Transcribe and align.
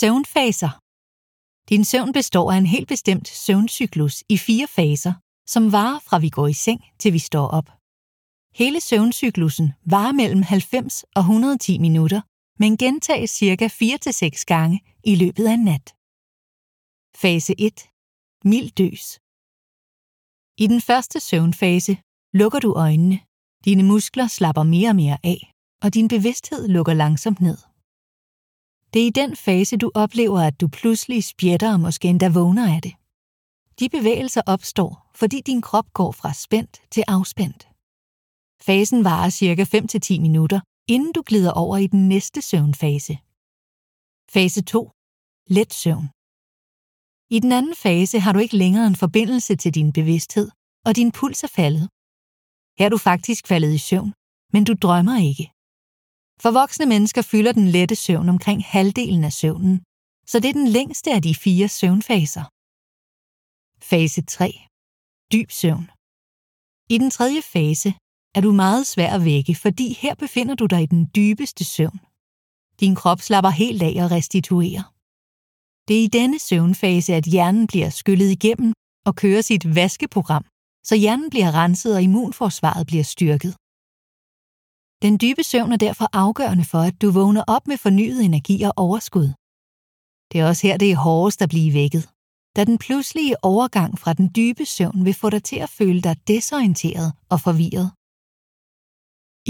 Søvnfaser 0.00 0.72
Din 1.70 1.84
søvn 1.84 2.12
består 2.12 2.52
af 2.52 2.56
en 2.56 2.66
helt 2.74 2.88
bestemt 2.88 3.28
søvncyklus 3.28 4.24
i 4.28 4.36
fire 4.38 4.66
faser, 4.66 5.14
som 5.52 5.72
varer 5.72 5.98
fra 6.06 6.18
vi 6.18 6.28
går 6.28 6.46
i 6.46 6.52
seng 6.52 6.80
til 7.00 7.12
vi 7.12 7.18
står 7.18 7.46
op. 7.58 7.68
Hele 8.60 8.80
søvncyklusen 8.80 9.72
varer 9.94 10.12
mellem 10.12 10.42
90 10.42 11.04
og 11.16 11.20
110 11.20 11.78
minutter, 11.78 12.20
men 12.62 12.76
gentages 12.76 13.30
cirka 13.30 13.66
4-6 13.68 14.44
gange 14.52 14.76
i 15.04 15.14
løbet 15.14 15.44
af 15.50 15.54
en 15.58 15.64
nat. 15.70 15.86
Fase 17.22 17.54
1. 17.58 17.76
Mild 18.50 18.70
døs. 18.80 19.04
I 20.64 20.66
den 20.72 20.80
første 20.88 21.20
søvnfase 21.20 21.94
lukker 22.40 22.60
du 22.66 22.70
øjnene, 22.86 23.18
dine 23.64 23.82
muskler 23.82 24.26
slapper 24.26 24.62
mere 24.62 24.90
og 24.90 24.96
mere 24.96 25.18
af, 25.32 25.52
og 25.82 25.94
din 25.94 26.08
bevidsthed 26.08 26.68
lukker 26.68 26.94
langsomt 26.94 27.40
ned. 27.40 27.71
Det 28.92 29.02
er 29.02 29.06
i 29.06 29.10
den 29.10 29.36
fase, 29.36 29.76
du 29.76 29.90
oplever, 29.94 30.40
at 30.40 30.60
du 30.60 30.68
pludselig 30.68 31.24
spjætter 31.24 31.72
og 31.72 31.80
måske 31.80 32.08
endda 32.08 32.28
vågner 32.28 32.74
af 32.74 32.82
det. 32.82 32.94
De 33.80 33.88
bevægelser 33.88 34.42
opstår, 34.46 35.10
fordi 35.14 35.40
din 35.40 35.62
krop 35.62 35.92
går 35.92 36.12
fra 36.12 36.32
spændt 36.32 36.82
til 36.90 37.04
afspændt. 37.08 37.62
Fasen 38.66 39.04
varer 39.04 39.30
cirka 39.30 39.64
5-10 39.64 40.20
minutter, 40.20 40.60
inden 40.88 41.12
du 41.12 41.22
glider 41.26 41.52
over 41.52 41.76
i 41.76 41.86
den 41.86 42.08
næste 42.08 42.42
søvnfase. 42.42 43.14
Fase 44.34 44.62
2. 44.62 44.90
Let 45.56 45.72
søvn. 45.82 46.06
I 47.36 47.38
den 47.44 47.52
anden 47.52 47.76
fase 47.84 48.16
har 48.24 48.32
du 48.32 48.38
ikke 48.38 48.56
længere 48.56 48.86
en 48.86 48.96
forbindelse 48.96 49.56
til 49.56 49.74
din 49.74 49.92
bevidsthed, 49.92 50.50
og 50.86 50.96
din 50.96 51.12
puls 51.12 51.42
er 51.44 51.52
faldet. 51.58 51.86
Her 52.78 52.86
er 52.86 52.92
du 52.94 52.98
faktisk 53.10 53.46
faldet 53.46 53.72
i 53.74 53.78
søvn, 53.78 54.12
men 54.52 54.64
du 54.64 54.74
drømmer 54.84 55.16
ikke. 55.30 55.44
For 56.42 56.50
voksne 56.50 56.86
mennesker 56.86 57.22
fylder 57.22 57.52
den 57.52 57.68
lette 57.68 57.96
søvn 57.96 58.28
omkring 58.28 58.64
halvdelen 58.64 59.24
af 59.24 59.32
søvnen, 59.32 59.76
så 60.26 60.40
det 60.40 60.48
er 60.48 60.58
den 60.62 60.68
længste 60.68 61.10
af 61.16 61.22
de 61.22 61.34
fire 61.34 61.68
søvnfaser. 61.68 62.44
Fase 63.90 64.22
3. 64.22 64.48
Dyb 65.32 65.50
søvn. 65.50 65.86
I 66.94 66.96
den 67.02 67.10
tredje 67.10 67.42
fase 67.42 67.90
er 68.36 68.40
du 68.40 68.52
meget 68.52 68.86
svær 68.86 69.10
at 69.14 69.24
vække, 69.24 69.54
fordi 69.54 69.86
her 70.02 70.14
befinder 70.14 70.54
du 70.54 70.66
dig 70.66 70.82
i 70.82 70.92
den 70.94 71.10
dybeste 71.16 71.64
søvn. 71.64 72.00
Din 72.80 72.94
krop 72.94 73.20
slapper 73.20 73.50
helt 73.50 73.82
af 73.82 73.94
og 74.04 74.10
restituerer. 74.10 74.84
Det 75.88 75.94
er 75.98 76.04
i 76.04 76.14
denne 76.20 76.38
søvnfase, 76.38 77.14
at 77.14 77.24
hjernen 77.24 77.66
bliver 77.66 77.90
skyllet 77.90 78.30
igennem 78.30 78.72
og 79.06 79.16
kører 79.16 79.42
sit 79.42 79.74
vaskeprogram, 79.74 80.44
så 80.88 80.94
hjernen 80.96 81.30
bliver 81.30 81.50
renset 81.60 81.94
og 81.96 82.02
immunforsvaret 82.02 82.86
bliver 82.86 83.04
styrket. 83.04 83.54
Den 85.02 85.18
dybe 85.22 85.42
søvn 85.42 85.72
er 85.72 85.76
derfor 85.76 86.08
afgørende 86.12 86.64
for, 86.64 86.78
at 86.78 87.02
du 87.02 87.10
vågner 87.10 87.44
op 87.46 87.66
med 87.68 87.76
fornyet 87.76 88.24
energi 88.24 88.62
og 88.62 88.72
overskud. 88.76 89.28
Det 90.30 90.40
er 90.40 90.46
også 90.50 90.66
her, 90.66 90.76
det 90.76 90.90
er 90.90 90.96
hårdest 90.96 91.42
at 91.42 91.48
blive 91.48 91.74
vækket, 91.74 92.04
da 92.56 92.64
den 92.64 92.78
pludselige 92.78 93.44
overgang 93.44 93.98
fra 93.98 94.12
den 94.12 94.28
dybe 94.36 94.64
søvn 94.64 95.04
vil 95.04 95.14
få 95.14 95.30
dig 95.30 95.42
til 95.44 95.56
at 95.56 95.68
føle 95.78 96.00
dig 96.00 96.16
desorienteret 96.28 97.08
og 97.32 97.38
forvirret. 97.46 97.88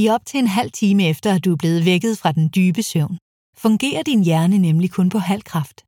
I 0.00 0.02
op 0.14 0.24
til 0.26 0.38
en 0.40 0.46
halv 0.58 0.70
time 0.70 1.02
efter, 1.12 1.34
at 1.34 1.44
du 1.44 1.52
er 1.52 1.60
blevet 1.62 1.84
vækket 1.84 2.18
fra 2.18 2.32
den 2.32 2.46
dybe 2.56 2.82
søvn, 2.82 3.18
fungerer 3.64 4.02
din 4.02 4.24
hjerne 4.24 4.58
nemlig 4.58 4.90
kun 4.90 5.08
på 5.14 5.18
halv 5.18 5.42
kraft. 5.42 5.78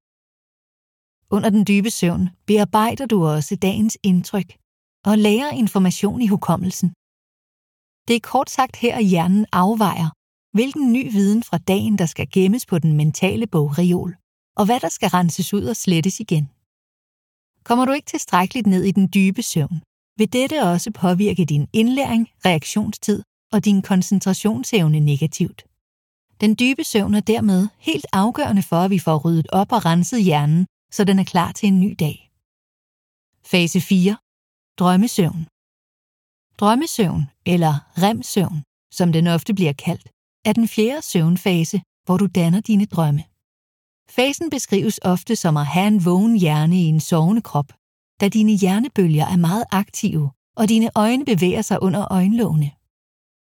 Under 1.35 1.51
den 1.51 1.65
dybe 1.71 1.91
søvn 1.91 2.25
bearbejder 2.47 3.07
du 3.07 3.27
også 3.35 3.57
dagens 3.57 3.99
indtryk 4.03 4.51
og 5.05 5.19
lærer 5.19 5.51
information 5.63 6.23
i 6.23 6.27
hukommelsen. 6.27 6.89
Det 8.09 8.17
er 8.17 8.21
kort 8.21 8.51
sagt 8.51 8.77
her, 8.77 8.97
at 8.97 9.05
hjernen 9.05 9.47
afvejer, 9.53 10.09
hvilken 10.57 10.93
ny 10.93 11.13
viden 11.13 11.43
fra 11.43 11.59
dagen, 11.59 11.99
der 11.99 12.07
skal 12.07 12.29
gemmes 12.33 12.67
på 12.67 12.79
den 12.79 12.93
mentale 12.93 13.47
bogreol, 13.47 14.17
og 14.57 14.65
hvad 14.65 14.81
der 14.81 14.89
skal 14.89 15.09
renses 15.09 15.55
ud 15.55 15.65
og 15.65 15.77
slettes 15.77 16.21
igen. 16.21 16.51
Kommer 17.65 17.85
du 17.85 17.93
ikke 17.93 18.07
tilstrækkeligt 18.07 18.67
ned 18.67 18.83
i 18.85 18.91
den 18.91 19.09
dybe 19.15 19.43
søvn, 19.43 19.83
vil 20.19 20.33
dette 20.33 20.63
også 20.63 20.91
påvirke 20.91 21.45
din 21.45 21.69
indlæring, 21.73 22.29
reaktionstid 22.47 23.23
og 23.53 23.65
din 23.65 23.83
koncentrationsevne 23.83 25.01
negativt. 25.01 25.65
Den 26.41 26.57
dybe 26.61 26.85
søvn 26.85 27.15
er 27.15 27.21
dermed 27.21 27.69
helt 27.79 28.07
afgørende 28.13 28.63
for, 28.63 28.77
at 28.77 28.91
vi 28.91 28.99
får 28.99 29.17
ryddet 29.25 29.47
op 29.53 29.73
og 29.73 29.85
renset 29.85 30.25
hjernen, 30.25 30.67
så 30.93 31.05
den 31.05 31.19
er 31.19 31.25
klar 31.25 31.53
til 31.53 31.67
en 31.67 31.81
ny 31.81 31.97
dag. 31.99 32.31
Fase 33.45 33.81
4. 33.81 34.17
Drømmesøvn. 34.79 35.47
Drømmesøvn, 36.59 37.32
eller 37.47 38.03
remsøvn, 38.03 38.63
som 38.93 39.13
den 39.13 39.27
ofte 39.27 39.55
bliver 39.55 39.73
kaldt, 39.73 40.09
er 40.45 40.53
den 40.53 40.69
fjerde 40.69 41.03
søvnfase, 41.03 41.83
hvor 42.05 42.17
du 42.17 42.27
danner 42.27 42.61
dine 42.61 42.85
drømme. 42.85 43.25
Fasen 44.11 44.51
beskrives 44.51 45.01
ofte 45.03 45.37
som 45.37 45.57
at 45.57 45.67
have 45.67 45.87
en 45.87 46.05
vågen 46.05 46.37
hjerne 46.37 46.77
i 46.77 46.85
en 46.85 47.01
sovende 47.01 47.43
krop, 47.43 47.73
da 48.21 48.29
dine 48.29 48.53
hjernebølger 48.53 49.27
er 49.27 49.37
meget 49.37 49.65
aktive, 49.71 50.31
og 50.57 50.69
dine 50.69 50.91
øjne 50.95 51.25
bevæger 51.25 51.63
sig 51.63 51.83
under 51.83 52.13
øjenlågene. 52.13 52.71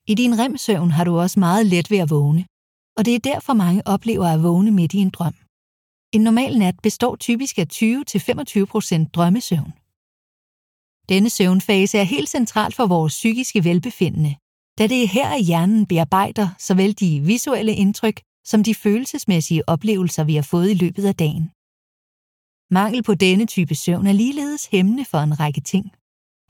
I 0.07 0.13
din 0.15 0.39
remsøvn 0.39 0.91
har 0.91 1.03
du 1.03 1.19
også 1.19 1.39
meget 1.39 1.65
let 1.65 1.91
ved 1.91 1.97
at 1.97 2.09
vågne, 2.09 2.45
og 2.97 3.05
det 3.05 3.15
er 3.15 3.19
derfor 3.19 3.53
mange 3.53 3.87
oplever 3.87 4.27
at 4.27 4.43
vågne 4.43 4.71
midt 4.71 4.93
i 4.93 4.97
en 4.97 5.09
drøm. 5.09 5.35
En 6.11 6.21
normal 6.21 6.57
nat 6.59 6.75
består 6.83 7.15
typisk 7.15 7.59
af 7.59 7.67
20-25% 7.73 9.09
drømmesøvn. 9.13 9.73
Denne 11.13 11.29
søvnfase 11.29 11.97
er 11.97 12.03
helt 12.03 12.29
central 12.29 12.71
for 12.73 12.85
vores 12.87 13.13
psykiske 13.13 13.63
velbefindende, 13.63 14.35
da 14.79 14.87
det 14.87 15.03
er 15.03 15.07
her, 15.07 15.29
at 15.29 15.43
hjernen 15.43 15.85
bearbejder 15.85 16.47
såvel 16.59 16.99
de 16.99 17.21
visuelle 17.31 17.73
indtryk 17.73 18.21
som 18.45 18.63
de 18.63 18.75
følelsesmæssige 18.75 19.69
oplevelser, 19.69 20.23
vi 20.23 20.35
har 20.35 20.41
fået 20.41 20.71
i 20.71 20.73
løbet 20.73 21.05
af 21.05 21.15
dagen. 21.15 21.45
Mangel 22.77 23.03
på 23.03 23.15
denne 23.15 23.45
type 23.45 23.75
søvn 23.75 24.07
er 24.07 24.11
ligeledes 24.11 24.65
hæmmende 24.65 25.05
for 25.05 25.17
en 25.17 25.39
række 25.39 25.61
ting. 25.61 25.85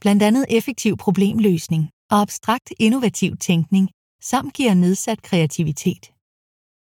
Blandt 0.00 0.22
andet 0.22 0.46
effektiv 0.48 0.96
problemløsning 0.96 1.90
og 2.10 2.20
abstrakt 2.20 2.72
innovativ 2.80 3.36
tænkning 3.36 3.90
samt 4.22 4.54
giver 4.54 4.74
nedsat 4.74 5.22
kreativitet. 5.22 6.04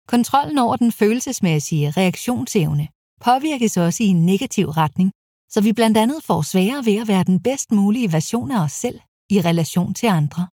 Kontrollen 0.08 0.58
over 0.58 0.76
den 0.76 0.92
følelsesmæssige 0.92 1.92
reaktionsevne 1.92 2.88
påvirkes 3.22 3.78
også 3.78 4.04
i 4.04 4.08
en 4.08 4.26
negativ 4.26 4.68
retning, 4.70 5.12
så 5.56 5.62
vi 5.62 5.74
blandt 5.74 5.98
andet 5.98 6.24
får 6.24 6.42
sværere 6.42 6.86
ved 6.86 7.02
at 7.02 7.08
være 7.08 7.24
den 7.24 7.40
bedst 7.40 7.72
mulige 7.72 8.12
version 8.12 8.52
af 8.52 8.64
os 8.64 8.72
selv 8.72 9.00
i 9.30 9.42
relation 9.42 9.94
til 9.94 10.08
andre. 10.08 10.48